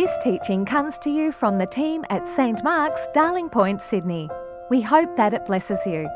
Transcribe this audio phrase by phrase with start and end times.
[0.00, 4.30] This teaching comes to you from the team at St Mark's, Darling Point, Sydney.
[4.70, 6.08] We hope that it blesses you.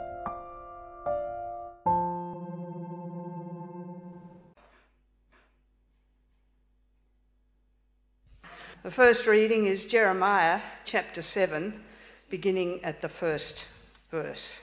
[8.83, 11.85] The first reading is Jeremiah chapter 7,
[12.31, 13.67] beginning at the first
[14.11, 14.63] verse.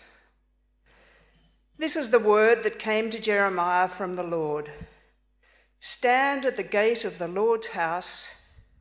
[1.77, 4.71] This is the word that came to Jeremiah from the Lord
[5.79, 8.37] Stand at the gate of the Lord's house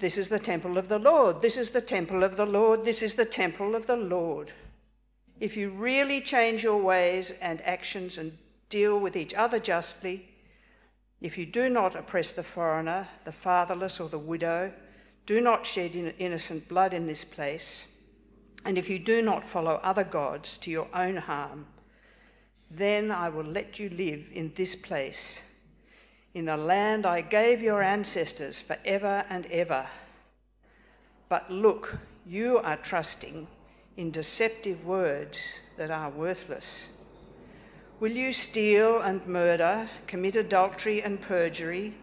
[0.00, 3.02] This is the temple of the Lord, this is the temple of the Lord, this
[3.02, 4.50] is the temple of the Lord.
[5.38, 8.38] If you really change your ways and actions and
[8.70, 10.26] deal with each other justly,
[11.20, 14.72] if you do not oppress the foreigner, the fatherless, or the widow,
[15.26, 17.86] do not shed innocent blood in this place,
[18.64, 21.66] and if you do not follow other gods to your own harm,
[22.70, 25.42] then I will let you live in this place,
[26.34, 29.86] in the land I gave your ancestors for ever and ever.
[31.28, 33.46] But look, you are trusting
[33.96, 36.90] in deceptive words that are worthless.
[37.98, 41.94] Will you steal and murder, commit adultery and perjury,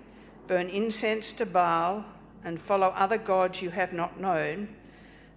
[0.47, 2.05] burn incense to Baal,
[2.43, 4.69] and follow other gods you have not known,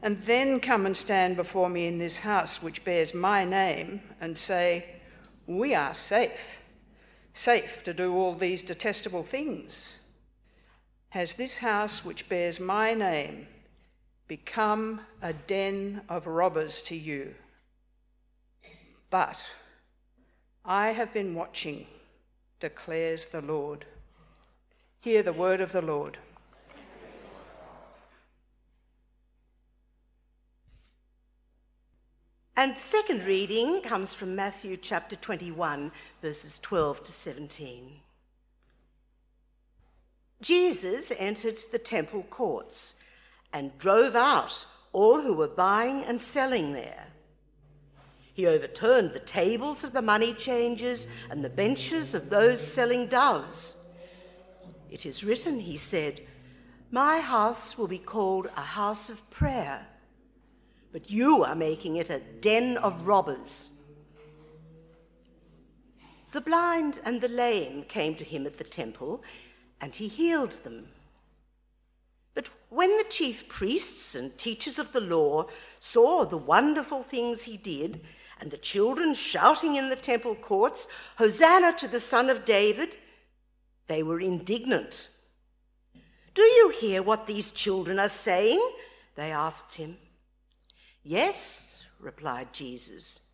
[0.02, 4.36] and then come and stand before me in this house which bears my name and
[4.36, 4.86] say,
[5.47, 6.59] We are safe,
[7.32, 9.98] safe to do all these detestable things?
[11.10, 13.48] Has this house which bears my name
[14.28, 17.34] become a den of robbers to you?
[19.10, 19.42] But
[20.64, 21.86] I have been watching,
[22.60, 23.86] declares the Lord.
[25.00, 26.19] Hear the word of the Lord.
[32.56, 38.00] And second reading comes from Matthew chapter 21, verses 12 to 17.
[40.43, 43.05] Jesus entered the temple courts
[43.53, 47.09] and drove out all who were buying and selling there.
[48.33, 53.84] He overturned the tables of the money changers and the benches of those selling doves.
[54.91, 56.22] It is written, he said,
[56.91, 59.87] My house will be called a house of prayer,
[60.92, 63.72] but you are making it a den of robbers.
[66.32, 69.22] The blind and the lame came to him at the temple,
[69.80, 70.88] and he healed them.
[72.34, 75.46] But when the chief priests and teachers of the law
[75.78, 78.00] saw the wonderful things he did,
[78.40, 82.96] and the children shouting in the temple courts, Hosanna to the Son of David,
[83.88, 85.08] they were indignant.
[86.34, 88.62] Do you hear what these children are saying?
[89.16, 89.96] They asked him.
[91.03, 93.28] Yes, replied Jesus.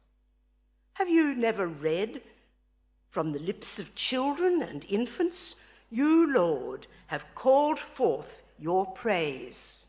[0.95, 2.23] Have you never read?
[3.11, 5.57] From the lips of children and infants,
[5.91, 9.87] you, Lord, have called forth your praise.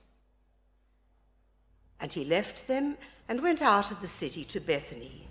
[2.00, 5.28] And he left them and went out of the city to Bethany,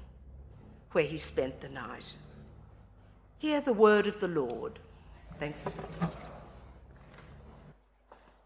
[0.93, 2.17] where he spent the night.
[3.39, 4.78] Hear the word of the Lord.
[5.39, 5.69] Thanks.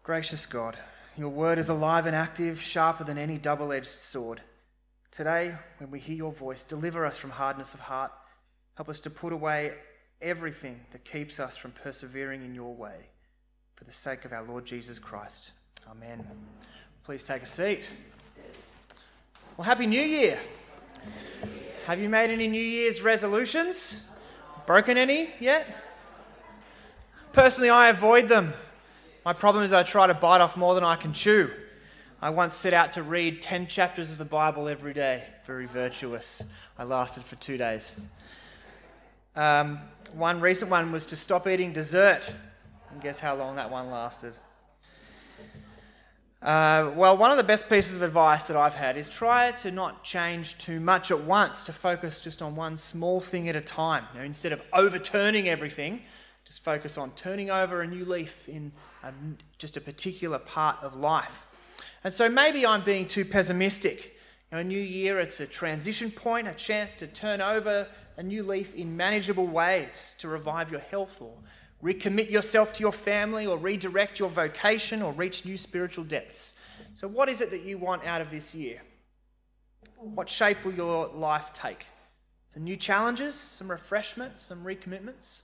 [0.03, 0.77] Gracious God,
[1.17, 4.41] your word is alive and active, sharper than any double edged sword.
[5.11, 8.11] Today, when we hear your voice, deliver us from hardness of heart.
[8.75, 9.73] Help us to put away
[10.21, 13.09] everything that keeps us from persevering in your way.
[13.75, 15.51] For the sake of our Lord Jesus Christ.
[15.89, 16.25] Amen.
[17.03, 17.91] Please take a seat.
[19.57, 20.39] Well, Happy New Year!
[21.85, 24.01] Have you made any New Year's resolutions?
[24.65, 25.83] Broken any yet?
[27.33, 28.53] Personally, I avoid them.
[29.23, 31.51] My problem is I try to bite off more than I can chew.
[32.23, 35.25] I once set out to read 10 chapters of the Bible every day.
[35.45, 36.43] Very virtuous.
[36.77, 38.01] I lasted for two days.
[39.35, 39.79] Um,
[40.13, 42.33] one recent one was to stop eating dessert.
[42.89, 44.33] And guess how long that one lasted?
[46.41, 49.69] Uh, well, one of the best pieces of advice that I've had is try to
[49.69, 53.61] not change too much at once, to focus just on one small thing at a
[53.61, 54.05] time.
[54.13, 56.01] You know, instead of overturning everything,
[56.43, 58.71] just focus on turning over a new leaf in
[59.03, 59.13] a,
[59.57, 61.47] just a particular part of life.
[62.03, 64.17] And so maybe I'm being too pessimistic.
[64.51, 67.87] You know, a new year, it's a transition point, a chance to turn over
[68.17, 71.33] a new leaf in manageable ways to revive your health or
[71.83, 76.59] recommit yourself to your family, or redirect your vocation, or reach new spiritual depths.
[76.93, 78.81] So, what is it that you want out of this year?
[79.97, 81.85] What shape will your life take?
[82.49, 85.41] Some new challenges, some refreshments, some recommitments?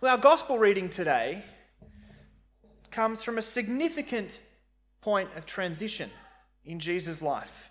[0.00, 1.44] Well, our gospel reading today
[2.92, 4.40] comes from a significant
[5.00, 6.10] point of transition
[6.64, 7.70] in Jesus' life.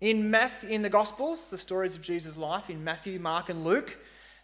[0.00, 3.98] In, Matthew, in the Gospels, the stories of Jesus' life, in Matthew, Mark, and Luke,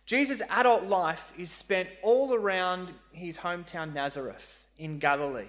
[0.05, 5.49] Jesus' adult life is spent all around his hometown Nazareth in Galilee,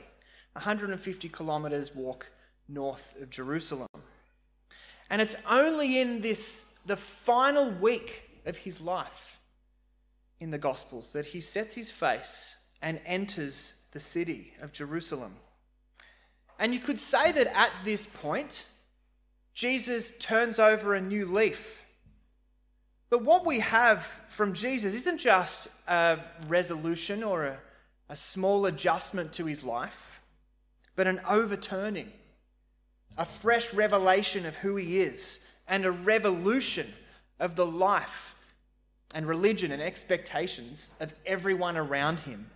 [0.53, 2.27] 150 kilometres walk
[2.69, 3.87] north of Jerusalem.
[5.09, 9.39] And it's only in this, the final week of his life
[10.39, 15.37] in the Gospels, that he sets his face and enters the city of Jerusalem.
[16.59, 18.65] And you could say that at this point,
[19.53, 21.81] Jesus turns over a new leaf.
[23.09, 26.19] But what we have from Jesus isn't just a
[26.49, 27.57] resolution or a,
[28.09, 30.19] a small adjustment to his life,
[30.97, 32.11] but an overturning,
[33.17, 36.91] a fresh revelation of who he is, and a revolution
[37.39, 38.35] of the life
[39.13, 42.47] and religion and expectations of everyone around him.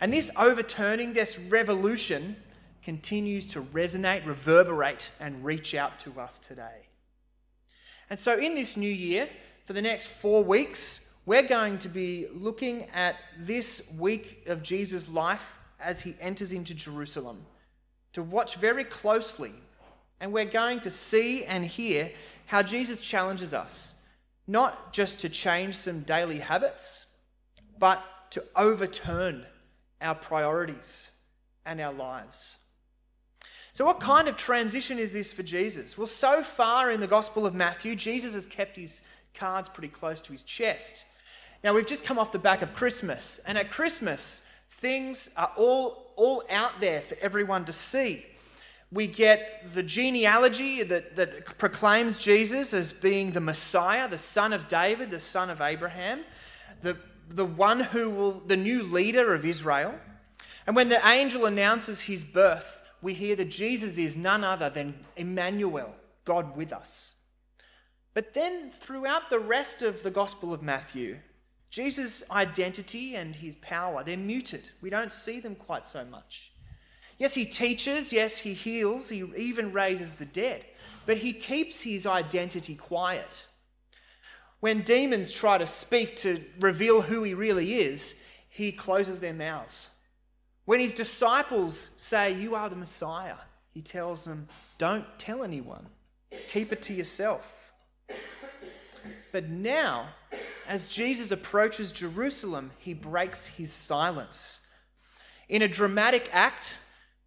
[0.00, 2.36] And this overturning, this revolution,
[2.82, 6.88] continues to resonate, reverberate, and reach out to us today.
[8.08, 9.28] And so, in this new year,
[9.66, 15.08] for the next four weeks, we're going to be looking at this week of Jesus'
[15.08, 17.44] life as he enters into Jerusalem,
[18.14, 19.52] to watch very closely.
[20.20, 22.10] And we're going to see and hear
[22.46, 23.94] how Jesus challenges us,
[24.46, 27.06] not just to change some daily habits,
[27.78, 29.46] but to overturn
[30.00, 31.10] our priorities
[31.64, 32.58] and our lives.
[33.72, 35.96] So, what kind of transition is this for Jesus?
[35.96, 39.02] Well, so far in the Gospel of Matthew, Jesus has kept his
[39.32, 41.04] cards pretty close to his chest.
[41.62, 46.12] Now, we've just come off the back of Christmas, and at Christmas, things are all,
[46.16, 48.24] all out there for everyone to see.
[48.92, 54.66] We get the genealogy that, that proclaims Jesus as being the Messiah, the son of
[54.66, 56.22] David, the son of Abraham,
[56.82, 56.96] the,
[57.30, 59.94] the one who will, the new leader of Israel.
[60.66, 65.06] And when the angel announces his birth, we hear that Jesus is none other than
[65.16, 65.94] Emmanuel,
[66.24, 67.14] God with us.
[68.12, 71.18] But then, throughout the rest of the Gospel of Matthew,
[71.70, 74.64] Jesus' identity and his power, they're muted.
[74.80, 76.52] We don't see them quite so much.
[77.18, 80.66] Yes, he teaches, yes, he heals, he even raises the dead,
[81.06, 83.46] but he keeps his identity quiet.
[84.60, 89.88] When demons try to speak to reveal who he really is, he closes their mouths.
[90.66, 93.36] When his disciples say, You are the Messiah,
[93.72, 95.86] he tells them, Don't tell anyone,
[96.52, 97.72] keep it to yourself.
[99.32, 100.08] But now,
[100.68, 104.60] as Jesus approaches Jerusalem, he breaks his silence.
[105.48, 106.76] In a dramatic act,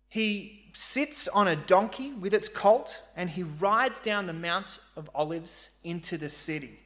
[0.07, 5.09] he sits on a donkey with its colt and he rides down the Mount of
[5.15, 6.82] Olives into the city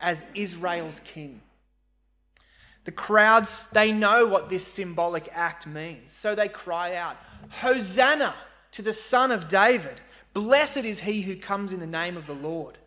[0.00, 1.42] as Israel's king.
[2.84, 6.12] The crowds, they know what this symbolic act means.
[6.12, 7.16] So they cry out,
[7.50, 8.34] Hosanna
[8.72, 10.00] to the Son of David.
[10.32, 12.78] Blessed is he who comes in the name of the Lord.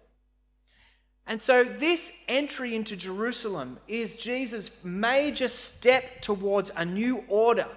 [1.28, 7.68] And so, this entry into Jerusalem is Jesus' major step towards a new order.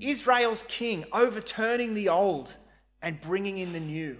[0.00, 2.54] Israel's king overturning the old
[3.02, 4.18] and bringing in the new.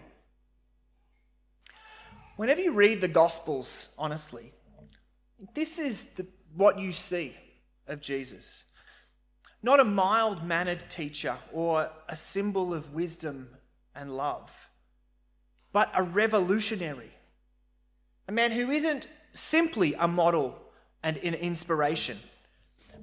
[2.37, 4.53] Whenever you read the Gospels, honestly,
[5.55, 6.27] this is the
[6.57, 7.35] what you see
[7.87, 8.65] of Jesus.
[9.63, 13.49] Not a mild mannered teacher or a symbol of wisdom
[13.95, 14.69] and love,
[15.73, 17.11] but a revolutionary.
[18.29, 20.59] A man who isn't simply a model
[21.03, 22.19] and an inspiration,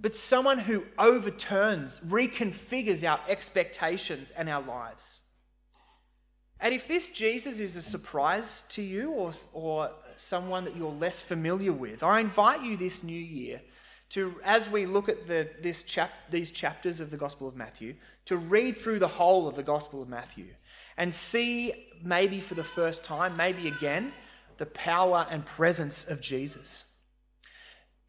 [0.01, 5.21] but someone who overturns, reconfigures our expectations and our lives.
[6.61, 11.21] And if this Jesus is a surprise to you or, or someone that you're less
[11.21, 13.61] familiar with, I invite you this new year
[14.09, 17.95] to, as we look at the, this chap, these chapters of the Gospel of Matthew,
[18.25, 20.45] to read through the whole of the Gospel of Matthew
[20.97, 24.13] and see, maybe for the first time, maybe again,
[24.57, 26.83] the power and presence of Jesus.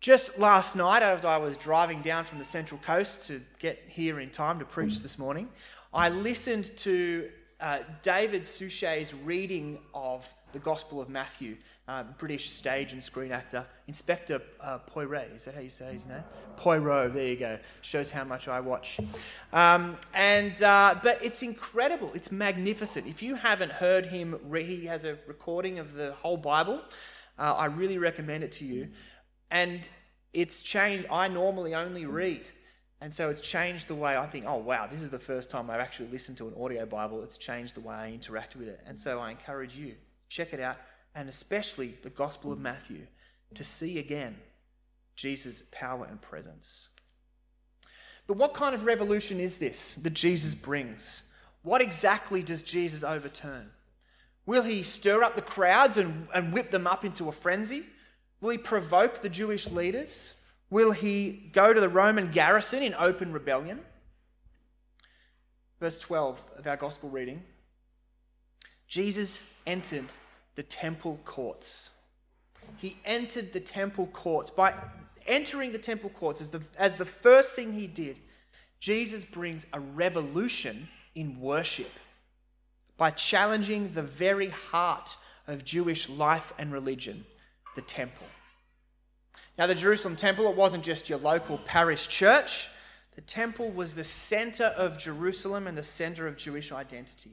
[0.01, 4.21] Just last night, as I was driving down from the Central Coast to get here
[4.21, 5.49] in time to preach this morning,
[5.95, 7.31] I listened to
[7.63, 11.57] uh, David Suchet's reading of the Gospel of Matthew,
[11.89, 15.31] uh, British stage and screen actor, Inspector uh, Poirot.
[15.35, 16.25] Is that how you say his name?
[16.57, 17.15] Poirot.
[17.15, 17.59] There you go.
[17.81, 18.99] Shows how much I watch.
[19.53, 22.11] Um, and uh, but it's incredible.
[22.15, 23.07] It's magnificent.
[23.07, 26.83] If you haven't heard him, he has a recording of the whole Bible.
[27.39, 28.89] Uh, I really recommend it to you.
[29.51, 29.89] And
[30.33, 31.07] it's changed.
[31.11, 32.43] I normally only read.
[33.03, 35.69] And so it's changed the way I think, oh, wow, this is the first time
[35.69, 37.21] I've actually listened to an audio Bible.
[37.25, 38.81] It's changed the way I interact with it.
[38.87, 39.97] And so I encourage you,
[40.29, 40.77] check it out,
[41.13, 43.09] and especially the Gospel of Matthew,
[43.55, 44.37] to see again
[45.17, 46.91] Jesus' power and presence.
[48.29, 51.23] But what kind of revolution is this that Jesus brings?
[51.65, 53.71] What exactly does Jesus overturn?
[54.47, 57.83] Will he stir up the crowds and, and whip them up into a frenzy?
[58.41, 60.35] Will he provoke the Jewish leaders?
[60.73, 63.81] Will he go to the Roman garrison in open rebellion?
[65.79, 67.43] Verse 12 of our gospel reading
[68.89, 70.07] Jesus entered
[70.55, 71.91] the temple courts.
[72.79, 74.49] He entered the temple courts.
[74.49, 74.75] By
[75.27, 78.17] entering the temple courts as the, as the first thing he did,
[78.81, 81.93] Jesus brings a revolution in worship
[82.97, 87.27] by challenging the very heart of Jewish life and religion,
[87.75, 88.27] the temple.
[89.59, 92.69] Now, the Jerusalem temple, it wasn't just your local parish church.
[93.15, 97.33] The temple was the center of Jerusalem and the center of Jewish identity.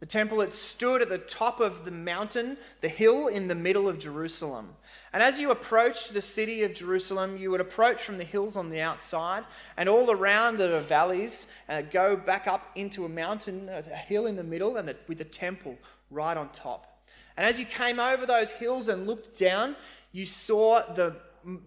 [0.00, 3.88] The temple, it stood at the top of the mountain, the hill in the middle
[3.88, 4.74] of Jerusalem.
[5.12, 8.68] And as you approached the city of Jerusalem, you would approach from the hills on
[8.68, 9.44] the outside,
[9.76, 14.26] and all around there are valleys, uh, go back up into a mountain, a hill
[14.26, 15.78] in the middle, and the, with the temple
[16.10, 17.08] right on top.
[17.36, 19.76] And as you came over those hills and looked down,
[20.12, 21.16] you saw the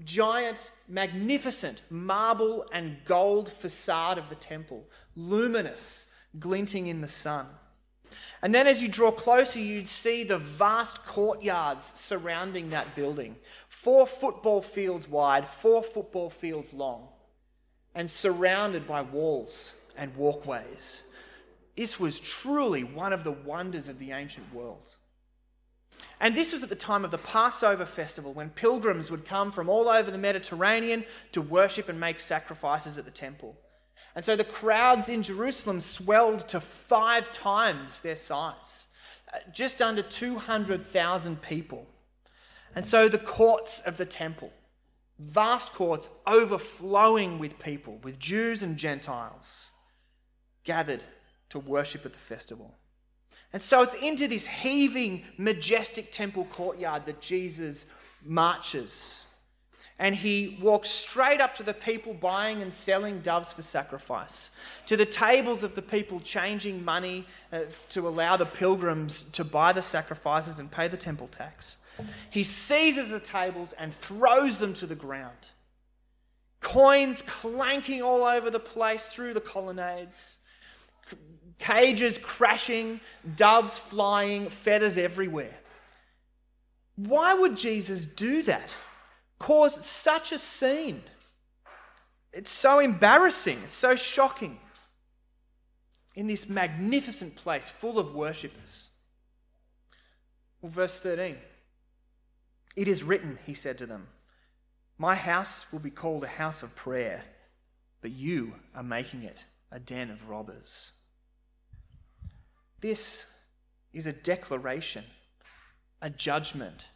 [0.03, 6.07] giant, magnificent marble and gold facade of the temple, luminous,
[6.39, 7.47] glinting in the sun.
[8.41, 13.35] And then as you draw closer, you'd see the vast courtyards surrounding that building.
[13.67, 17.07] Four football fields wide, four football fields long,
[17.95, 21.03] and surrounded by walls and walkways.
[21.75, 24.95] This was truly one of the wonders of the ancient world.
[26.19, 29.69] And this was at the time of the Passover festival when pilgrims would come from
[29.69, 33.55] all over the Mediterranean to worship and make sacrifices at the temple.
[34.15, 38.87] And so the crowds in Jerusalem swelled to five times their size,
[39.31, 41.85] uh, just under 200,000 people.
[42.73, 44.51] And so the courts of the temple,
[45.19, 49.69] vast courts overflowing with people, with Jews and Gentiles,
[50.63, 51.03] gathered
[51.49, 52.75] to worship at the festival.
[53.53, 57.85] And so it's into this heaving, majestic temple courtyard that Jesus
[58.23, 59.21] marches.
[59.99, 64.51] And he walks straight up to the people buying and selling doves for sacrifice,
[64.85, 69.73] to the tables of the people changing money uh, to allow the pilgrims to buy
[69.73, 71.77] the sacrifices and pay the temple tax.
[72.29, 75.49] He seizes the tables and throws them to the ground.
[76.59, 80.37] Coins clanking all over the place through the colonnades
[81.59, 82.99] cages crashing,
[83.35, 85.55] doves flying, feathers everywhere.
[86.95, 88.69] Why would Jesus do that?
[89.39, 91.03] Cause such a scene?
[92.33, 94.59] It's so embarrassing, it's so shocking.
[96.15, 98.89] In this magnificent place full of worshippers.
[100.61, 101.37] Well, verse 13.
[102.75, 104.07] It is written, he said to them,
[104.97, 107.23] My house will be called a house of prayer,
[108.01, 110.91] but you are making it a den of robbers.
[112.79, 113.25] This
[113.93, 115.03] is a declaration,
[116.01, 116.89] a judgment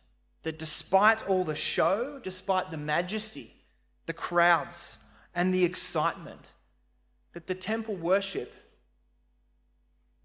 [0.43, 3.53] that despite all the show, despite the majesty,
[4.05, 4.97] the crowds,
[5.33, 6.51] and the excitement,
[7.33, 8.53] that the temple worship,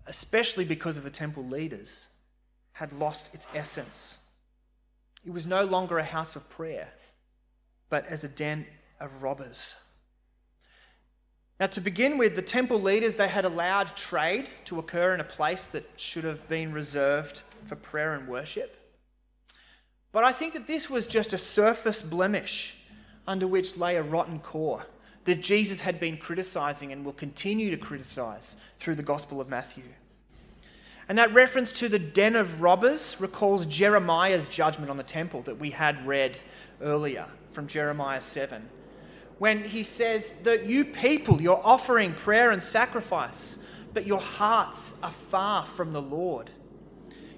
[0.06, 2.08] especially because of the temple leaders,
[2.72, 4.18] had lost its essence.
[5.24, 6.88] It was no longer a house of prayer,
[7.88, 8.66] but as a den
[9.00, 9.74] of robbers.
[11.58, 15.24] Now, to begin with, the temple leaders, they had allowed trade to occur in a
[15.24, 18.76] place that should have been reserved for prayer and worship.
[20.12, 22.76] But I think that this was just a surface blemish
[23.26, 24.86] under which lay a rotten core
[25.24, 29.84] that Jesus had been criticizing and will continue to criticize through the Gospel of Matthew.
[31.08, 35.58] And that reference to the den of robbers recalls Jeremiah's judgment on the temple that
[35.58, 36.38] we had read
[36.80, 38.68] earlier from Jeremiah 7
[39.38, 43.58] when he says that you people, you're offering prayer and sacrifice,
[43.92, 46.50] but your hearts are far from the Lord.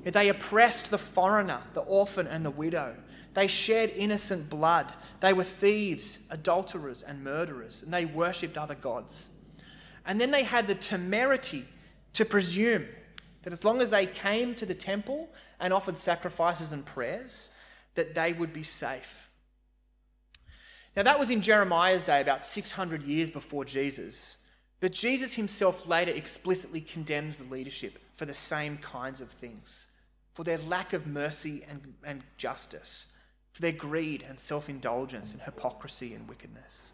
[0.05, 2.95] They oppressed the foreigner, the orphan, and the widow.
[3.35, 4.93] They shed innocent blood.
[5.21, 9.28] They were thieves, adulterers, and murderers, and they worshipped other gods.
[10.07, 11.64] And then they had the temerity
[12.14, 12.87] to presume
[13.43, 15.28] that as long as they came to the temple
[15.61, 17.50] and offered sacrifices and prayers,
[17.95, 19.27] that they would be safe.
[20.97, 24.37] Now, that was in Jeremiah's day, about 600 years before Jesus.
[24.80, 29.87] But Jesus himself later explicitly condemns the leadership for the same kinds of things,
[30.35, 33.07] for their lack of mercy and, and justice,
[33.52, 36.90] for their greed and self indulgence and hypocrisy and wickedness.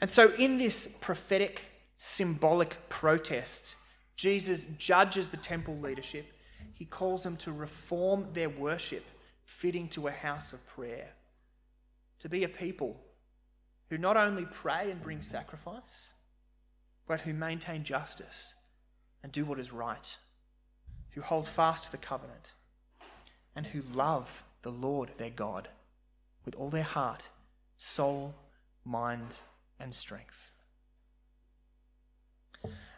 [0.00, 1.64] And so, in this prophetic,
[1.96, 3.76] symbolic protest,
[4.16, 6.32] Jesus judges the temple leadership.
[6.74, 9.04] He calls them to reform their worship,
[9.44, 11.08] fitting to a house of prayer,
[12.24, 12.98] to be a people
[13.90, 16.08] who not only pray and bring sacrifice,
[17.06, 18.54] but who maintain justice
[19.22, 20.16] and do what is right,
[21.10, 22.52] who hold fast to the covenant,
[23.54, 25.68] and who love the Lord their God
[26.46, 27.24] with all their heart,
[27.76, 28.34] soul,
[28.86, 29.34] mind,
[29.78, 30.50] and strength.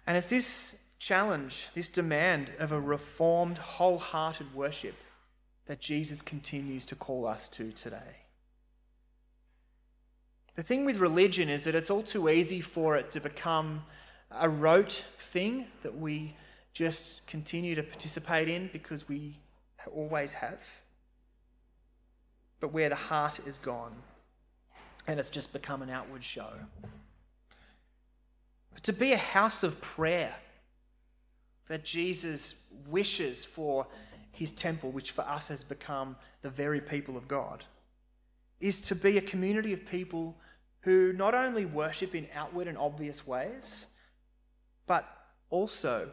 [0.07, 4.95] And it's this challenge, this demand of a reformed, wholehearted worship
[5.67, 8.26] that Jesus continues to call us to today.
[10.57, 13.85] The thing with religion is that it's all too easy for it to become
[14.31, 16.35] a rote thing that we
[16.73, 19.39] just continue to participate in because we
[19.95, 20.61] always have.
[22.59, 23.95] But where the heart is gone
[25.07, 26.51] and it's just become an outward show.
[28.73, 30.35] But to be a house of prayer
[31.69, 32.55] that Jesus
[32.89, 33.87] wishes for
[34.33, 37.65] his temple, which for us has become the very people of God,
[38.61, 40.37] is to be a community of people
[40.81, 43.87] who not only worship in outward and obvious ways,
[44.87, 45.05] but
[45.51, 46.11] also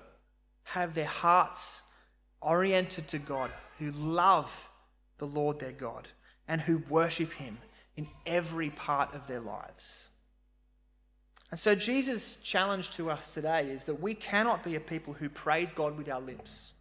[0.63, 1.83] have their hearts
[2.41, 4.69] oriented to God, who love
[5.17, 6.07] the Lord their God,
[6.47, 7.59] and who worship Him
[7.95, 10.09] in every part of their lives.
[11.51, 15.29] And so, Jesus' challenge to us today is that we cannot be a people who
[15.29, 16.73] praise God with our lips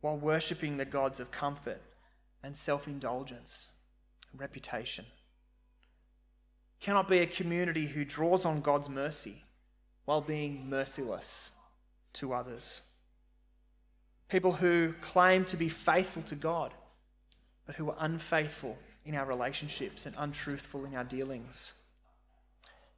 [0.00, 1.82] while worshipping the gods of comfort
[2.42, 3.68] and self indulgence
[4.36, 5.04] reputation.
[6.80, 9.44] Cannot be a community who draws on God's mercy
[10.04, 11.50] while being merciless
[12.14, 12.82] to others.
[14.28, 16.72] People who claim to be faithful to God,
[17.66, 21.72] but who are unfaithful in our relationships and untruthful in our dealings.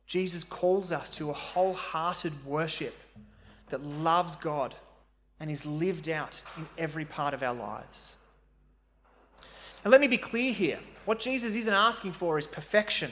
[0.06, 2.98] Jesus calls us to a wholehearted worship
[3.68, 4.74] that loves God
[5.38, 8.16] and is lived out in every part of our lives.
[9.84, 10.78] Now, let me be clear here.
[11.04, 13.10] What Jesus isn't asking for is perfection.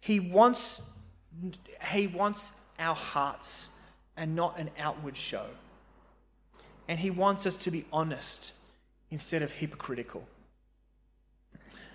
[0.00, 0.80] He wants,
[1.92, 3.70] he wants our hearts
[4.16, 5.46] and not an outward show.
[6.88, 8.52] And He wants us to be honest
[9.10, 10.26] instead of hypocritical.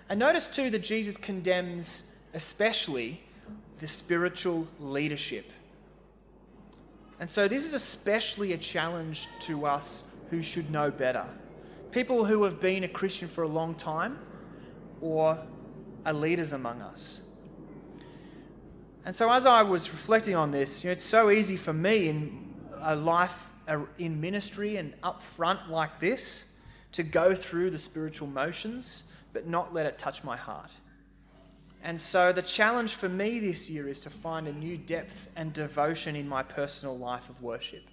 [0.08, 2.02] And notice too that Jesus condemns
[2.34, 3.20] especially
[3.78, 5.50] the spiritual leadership.
[7.20, 11.26] And so this is especially a challenge to us who should know better.
[11.92, 14.18] People who have been a Christian for a long time
[15.00, 15.42] or
[16.06, 17.22] are leaders among us.
[19.04, 22.08] And so as I was reflecting on this, you know, it's so easy for me
[22.08, 23.48] in a life
[23.98, 26.44] in ministry and up front like this
[26.92, 30.70] to go through the spiritual motions but not let it touch my heart.
[31.82, 35.52] And so the challenge for me this year is to find a new depth and
[35.52, 37.84] devotion in my personal life of worship.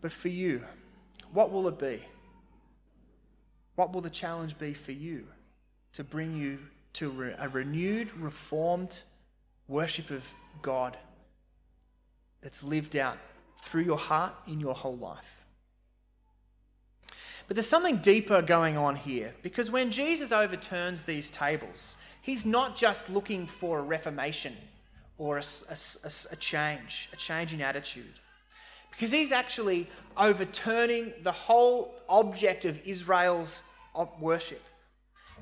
[0.00, 0.64] But for you,
[1.32, 2.02] what will it be?
[3.76, 5.26] What will the challenge be for you
[5.94, 6.58] to bring you
[6.94, 9.02] to a renewed, reformed
[9.68, 10.96] worship of God
[12.42, 13.18] that's lived out
[13.56, 15.40] through your heart in your whole life?
[17.50, 22.76] But there's something deeper going on here because when Jesus overturns these tables, he's not
[22.76, 24.56] just looking for a reformation
[25.18, 28.19] or a, a, a, change, a change in attitude.
[29.00, 33.62] Because he's actually overturning the whole object of Israel's
[33.94, 34.62] uh, worship.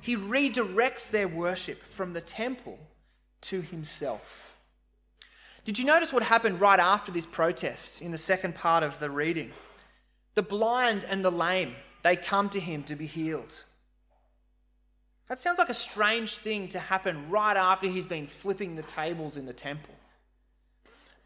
[0.01, 2.79] He redirects their worship from the temple
[3.41, 4.55] to himself.
[5.65, 9.11] Did you notice what happened right after this protest in the second part of the
[9.11, 9.51] reading?
[10.37, 13.65] The blind and the lame they come to him to be healed.
[15.29, 19.37] That sounds like a strange thing to happen right after he's been flipping the tables
[19.37, 19.98] in the temple.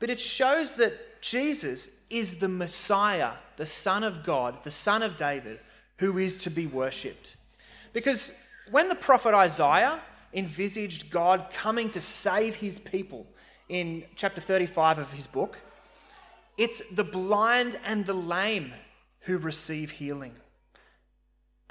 [0.03, 5.17] But it shows that Jesus is the Messiah, the Son of God, the Son of
[5.17, 5.61] David,
[5.99, 7.37] who is to be worshipped.
[7.93, 8.33] Because
[8.73, 10.03] when the prophet Isaiah
[10.35, 13.29] envisaged God coming to save his people
[13.69, 15.61] in chapter 35 of his book,
[16.59, 18.73] it's the blind and the lame
[19.21, 20.35] who receive healing.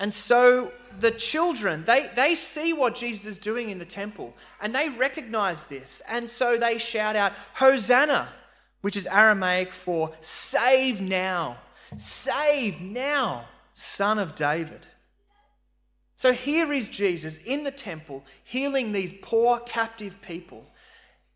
[0.02, 4.74] And so the children, they, they see what Jesus is doing in the temple and
[4.74, 6.02] they recognize this.
[6.10, 8.30] And so they shout out, Hosanna,
[8.82, 11.58] which is Aramaic for save now,
[11.98, 14.88] save now, son of David.
[16.16, 20.66] So here is Jesus in the temple, healing these poor captive people,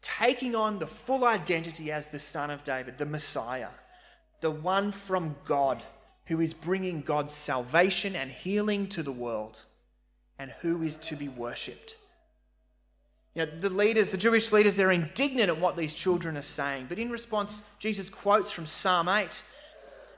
[0.01, 3.69] taking on the full identity as the son of David, the Messiah,
[4.41, 5.83] the one from God
[6.27, 9.63] who is bringing God's salvation and healing to the world,
[10.39, 11.95] and who is to be worshipped.
[13.35, 16.85] You know, the leaders, the Jewish leaders, they're indignant at what these children are saying.
[16.87, 19.43] But in response, Jesus quotes from Psalm 8.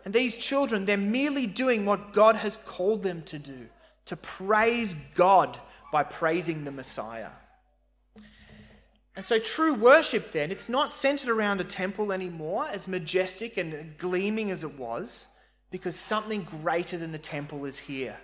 [0.05, 3.67] And these children, they're merely doing what God has called them to do
[4.05, 5.59] to praise God
[5.91, 7.29] by praising the Messiah.
[9.17, 13.97] And so, true worship then, it's not centered around a temple anymore, as majestic and
[13.97, 15.27] gleaming as it was,
[15.69, 18.17] because something greater than the temple is here.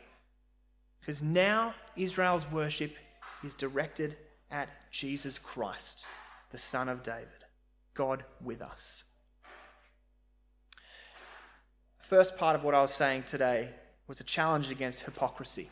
[1.00, 2.96] Because now Israel's worship
[3.44, 4.16] is directed
[4.50, 6.06] at Jesus Christ,
[6.52, 7.28] the Son of David,
[7.94, 9.04] God with us.
[12.00, 13.70] First part of what I was saying today
[14.08, 15.70] was a challenge against hypocrisy.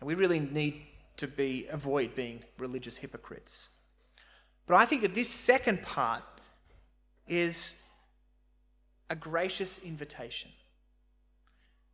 [0.00, 0.82] And we really need
[1.16, 3.68] to be avoid being religious hypocrites.
[4.66, 6.22] But I think that this second part
[7.28, 7.74] is
[9.08, 10.50] a gracious invitation.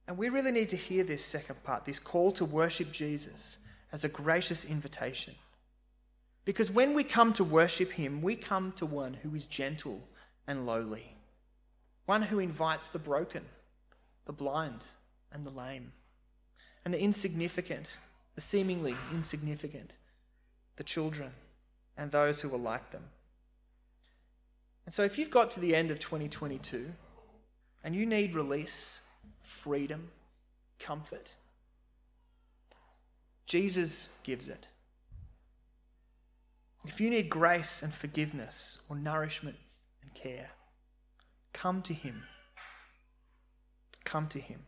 [0.06, 3.58] And we really need to hear this second part, this call to worship Jesus,
[3.92, 5.34] as a gracious invitation.
[6.44, 10.00] Because when we come to worship Him, we come to one who is gentle
[10.46, 11.14] and lowly,
[12.06, 13.44] one who invites the broken,
[14.24, 14.84] the blind,
[15.30, 15.92] and the lame,
[16.84, 17.98] and the insignificant,
[18.34, 19.94] the seemingly insignificant,
[20.76, 21.30] the children,
[21.96, 23.04] and those who are like them.
[24.84, 26.92] And so, if you've got to the end of 2022
[27.84, 29.00] and you need release,
[29.42, 30.10] freedom,
[30.78, 31.34] comfort,
[33.46, 34.68] Jesus gives it.
[36.84, 39.56] If you need grace and forgiveness or nourishment
[40.02, 40.50] and care,
[41.52, 42.24] come to Him.
[44.04, 44.60] Come to Him.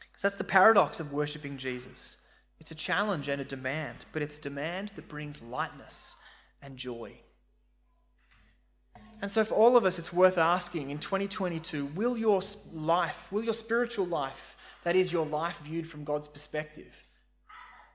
[0.00, 2.16] Because that's the paradox of worshipping Jesus.
[2.58, 6.16] It's a challenge and a demand, but it's demand that brings lightness
[6.60, 7.20] and joy.
[9.22, 12.40] And so, for all of us, it's worth asking in 2022 will your
[12.72, 17.04] life, will your spiritual life, that is your life viewed from God's perspective,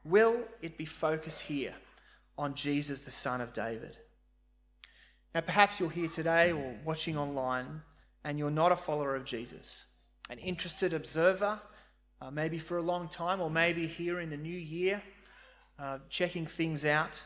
[0.03, 1.73] will it be focused here
[2.37, 3.97] on Jesus, the Son of David.
[5.33, 7.81] Now, perhaps you're here today or watching online
[8.23, 9.85] and you're not a follower of Jesus,
[10.29, 11.61] an interested observer,
[12.21, 15.03] uh, maybe for a long time, or maybe here in the new year,
[15.77, 17.23] uh, checking things out,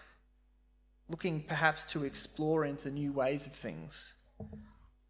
[1.09, 4.13] looking perhaps to explore into new ways of things.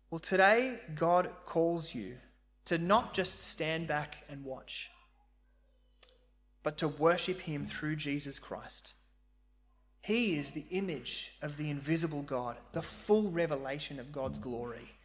[0.10, 2.18] Well, today, God calls you
[2.66, 4.90] to not just stand back and watch,
[6.64, 8.94] but to worship Him through Jesus Christ
[10.02, 14.96] he is the image of the invisible God, the full revelation of God's glory.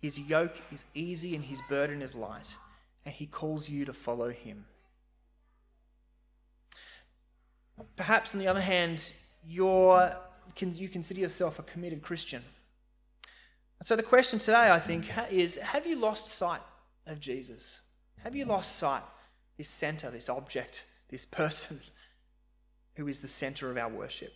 [0.00, 2.56] His yoke is easy and his burden is light,
[3.04, 4.66] and he calls you to follow him.
[7.96, 9.12] Perhaps, on the other hand,
[9.46, 10.14] you're,
[10.60, 12.42] you consider yourself a committed Christian.
[13.82, 16.62] So, the question today, I think, is have you lost sight
[17.06, 17.80] of Jesus?
[18.22, 19.02] Have you lost sight,
[19.56, 21.80] this center, this object, this person
[22.96, 24.32] who is the center of our worship.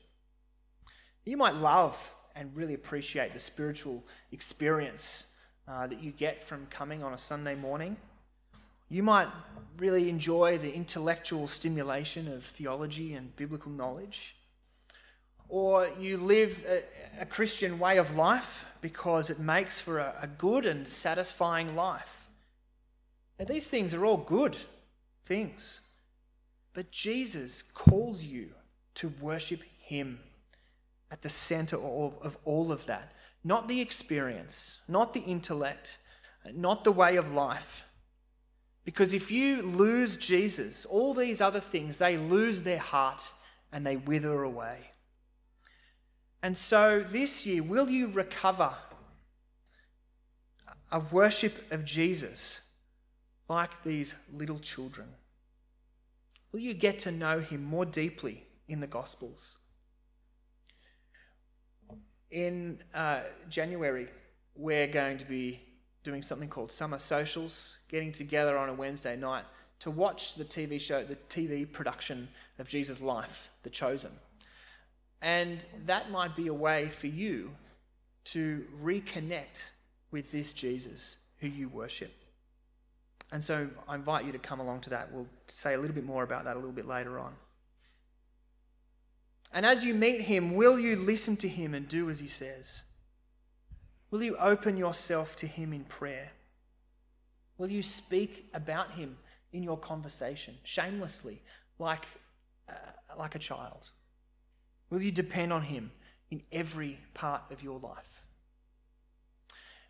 [1.25, 1.97] You might love
[2.35, 5.33] and really appreciate the spiritual experience
[5.67, 7.97] uh, that you get from coming on a Sunday morning.
[8.89, 9.29] You might
[9.77, 14.37] really enjoy the intellectual stimulation of theology and biblical knowledge.
[15.49, 20.27] Or you live a, a Christian way of life because it makes for a, a
[20.27, 22.29] good and satisfying life.
[23.39, 24.57] Now, these things are all good
[25.25, 25.81] things.
[26.75, 28.51] But Jesus calls you
[28.95, 30.21] to worship Him
[31.11, 33.13] at the center of all of that.
[33.45, 35.99] Not the experience, not the intellect,
[36.53, 37.85] not the way of life.
[38.85, 43.33] Because if you lose Jesus, all these other things, they lose their heart
[43.73, 44.93] and they wither away.
[46.43, 48.75] And so this year, will you recover
[50.91, 52.61] a worship of Jesus
[53.49, 55.09] like these little children?
[56.53, 59.59] Will you get to know him more deeply in the Gospels?
[62.31, 64.09] In uh, January,
[64.55, 65.61] we're going to be
[66.05, 69.45] doing something called Summer Socials, getting together on a Wednesday night
[69.81, 74.13] to watch the TV show, the TV production of Jesus' life, The Chosen.
[75.21, 77.51] And that might be a way for you
[78.25, 79.65] to reconnect
[80.11, 82.13] with this Jesus who you worship.
[83.31, 85.13] And so I invite you to come along to that.
[85.13, 87.35] We'll say a little bit more about that a little bit later on.
[89.53, 92.83] And as you meet him, will you listen to him and do as he says?
[94.11, 96.31] Will you open yourself to him in prayer?
[97.59, 99.19] Will you speak about him
[99.53, 101.43] in your conversation shamelessly,
[101.79, 102.05] like,
[102.69, 102.75] uh,
[103.19, 103.91] like a child?
[104.91, 105.91] Will you depend on him
[106.31, 108.25] in every part of your life?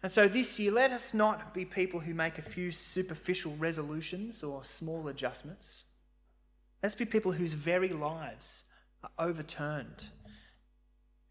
[0.03, 4.43] And so this year, let us not be people who make a few superficial resolutions
[4.43, 5.85] or small adjustments.
[6.83, 8.65] Let's be people whose very lives
[9.03, 10.07] are overturned,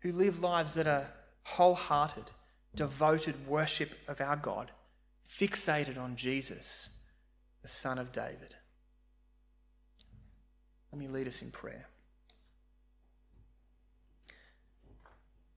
[0.01, 1.07] who live lives that are
[1.43, 2.31] wholehearted,
[2.75, 4.71] devoted worship of our God,
[5.25, 6.89] fixated on Jesus,
[7.61, 8.55] the Son of David.
[10.91, 11.87] Let me lead us in prayer.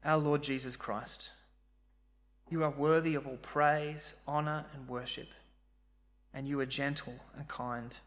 [0.05, 1.31] Our Lord Jesus Christ,
[2.49, 5.29] you are worthy of all praise, honour, and worship,
[6.33, 7.99] and you are gentle and kind.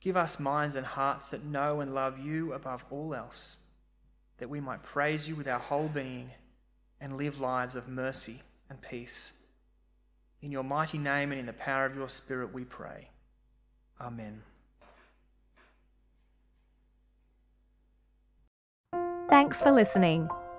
[0.00, 3.58] Give us minds and hearts that know and love you above all else,
[4.38, 6.30] that we might praise you with our whole being
[7.00, 9.34] and live lives of mercy and peace.
[10.40, 13.10] In your mighty name and in the power of your Spirit, we pray.
[14.00, 14.42] Amen.
[19.28, 20.28] Thanks for listening.